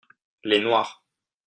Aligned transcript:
les 0.43 0.59
noirs. 0.59 1.03